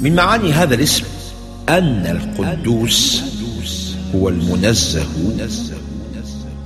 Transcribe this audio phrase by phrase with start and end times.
[0.00, 1.04] من معاني هذا الاسم
[1.68, 3.22] أن القدوس
[4.14, 5.06] هو المنزه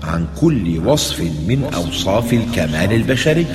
[0.03, 3.47] عن كل وصف من أوصاف الكمال البشري.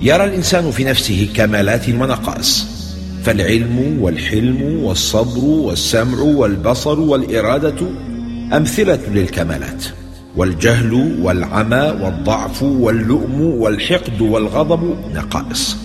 [0.00, 2.66] يرى الإنسان في نفسه كمالات ونقائص
[3.24, 7.86] فالعلم والحلم والصبر والسمع والبصر والإرادة
[8.52, 9.84] أمثلة للكمالات
[10.36, 15.81] والجهل والعمى والضعف واللؤم والحقد والغضب نقائص.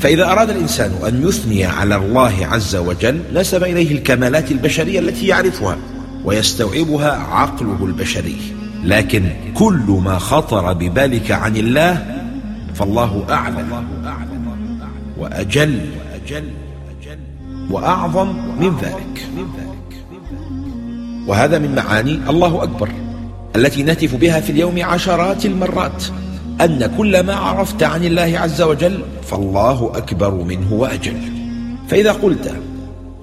[0.00, 5.76] فإذا أراد الإنسان أن يثني على الله عز وجل نسب إليه الكمالات البشرية التي يعرفها
[6.24, 8.36] ويستوعبها عقله البشري.
[8.84, 12.06] لكن كل ما خطر ببالك عن الله
[12.74, 13.86] فالله أعلم
[15.18, 15.80] وأجل
[17.70, 18.28] وأعظم
[18.60, 19.28] من ذلك.
[21.26, 22.88] وهذا من معاني الله أكبر
[23.56, 26.04] التي نهتف بها في اليوم عشرات المرات.
[26.60, 31.16] أن كل ما عرفت عن الله عز وجل فالله أكبر منه وأجل.
[31.88, 32.54] فإذا قلت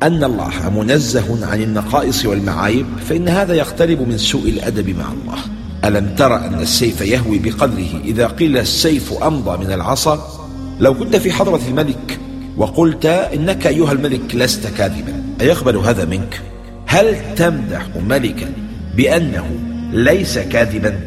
[0.04, 5.40] أن الله منزه عن النقائص والمعايب فإن هذا يقترب من سوء الأدب مع الله.
[5.86, 10.40] ألم ترى أن السيف يهوي بقدره إذا قيل السيف أمضى من العصا؟
[10.80, 12.20] لو كنت في حضرة الملك
[12.58, 16.42] وقلت إنك أيها الملك لست كاذبا أيقبل هذا منك؟
[16.86, 18.54] هل تمدح ملكا
[18.96, 19.46] بأنه
[19.92, 21.00] ليس كاذبا؟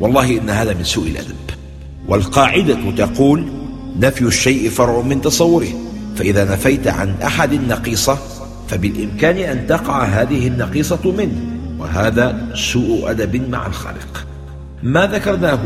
[0.00, 1.59] والله إن هذا من سوء الأدب.
[2.10, 3.44] والقاعدة تقول
[4.00, 5.68] نفي الشيء فرع من تصوره
[6.16, 8.18] فإذا نفيت عن أحد النقيصة
[8.68, 14.26] فبالإمكان أن تقع هذه النقيصة منه وهذا سوء أدب مع الخالق.
[14.82, 15.60] ما ذكرناه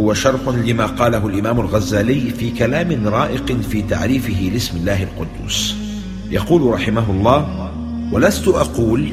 [0.00, 5.74] هو شرح لما قاله الإمام الغزالي في كلام رائق في تعريفه لاسم الله القدوس.
[6.30, 7.70] يقول رحمه الله
[8.12, 9.08] ولست أقول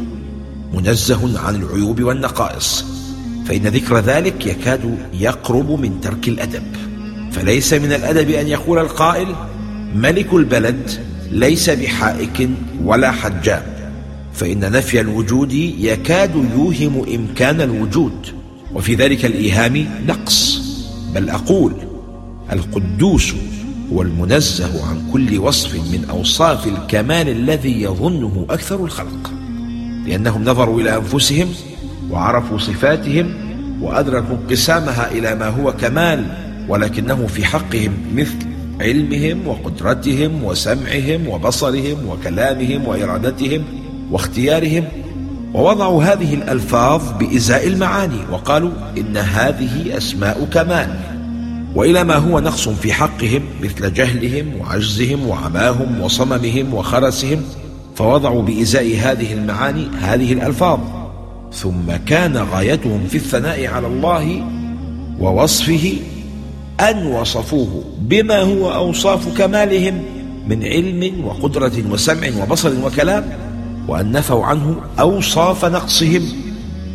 [0.73, 2.94] منزه عن العيوب والنقائص
[3.45, 6.63] فإن ذكر ذلك يكاد يقرب من ترك الأدب.
[7.31, 9.27] فليس من الأدب أن يقول القائل
[9.95, 10.91] ملك البلد
[11.31, 12.50] ليس بحائك
[12.83, 13.63] ولا حجام.
[14.33, 18.28] فإن نفي الوجود يكاد يوهم إمكان الوجود.
[18.73, 20.62] وفي ذلك الإيهام نقص.
[21.16, 21.73] بل أقول
[22.51, 23.33] القدوس
[23.94, 29.31] هو المنزه عن كل وصف من أوصاف الكمال الذي يظنه أكثر الخلق.
[30.06, 31.47] لأنهم نظروا إلى أنفسهم
[32.11, 33.33] وعرفوا صفاتهم
[33.81, 36.25] وأدركوا انقسامها إلى ما هو كمال
[36.67, 38.38] ولكنه في حقهم مثل
[38.81, 43.63] علمهم وقدرتهم وسمعهم وبصرهم وكلامهم وإرادتهم
[44.11, 44.83] واختيارهم.
[45.53, 50.99] ووضعوا هذه الألفاظ بإزاء المعاني وقالوا إن هذه أسماء كمال.
[51.75, 57.41] وإلى ما هو نقص في حقهم مثل جهلهم وعجزهم وعماهم وصممهم وخرسهم
[57.95, 60.79] فوضعوا بإزاء هذه المعاني هذه الألفاظ.
[61.55, 64.47] ثم كان غايتهم في الثناء على الله
[65.19, 65.93] ووصفه
[66.79, 70.03] أن وصفوه بما هو أوصاف كمالهم
[70.47, 73.23] من علم وقدرة وسمع وبصر وكلام
[73.88, 76.21] وأن نفوا عنه أوصاف نقصهم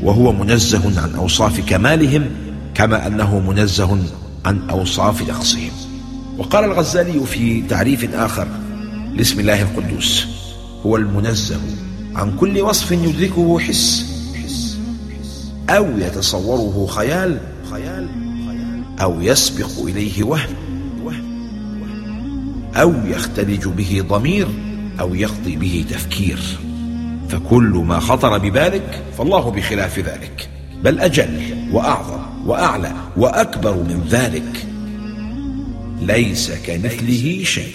[0.02, 2.26] وهو منزه عن أوصاف كمالهم
[2.74, 3.98] كما أنه منزه
[4.44, 5.70] عن أوصاف نقصهم.
[6.38, 8.48] وقال الغزالي في تعريف آخر
[9.16, 10.26] لاسم الله القدوس
[10.86, 11.60] هو المنزه
[12.14, 14.09] عن كل وصف يدركه حس
[15.70, 17.38] أو يتصوره خيال
[17.70, 18.08] خيال
[19.00, 20.56] أو يسبق إليه وهم
[22.76, 24.48] أو يختلج به ضمير
[25.00, 26.38] أو يقضي به تفكير.
[27.28, 30.48] فكل ما خطر ببالك فالله بخلاف ذلك.
[30.84, 31.40] بل أجل
[31.72, 34.66] وأعظم وأعلى وأكبر من ذلك.
[36.00, 37.74] ليس كمثله شيء.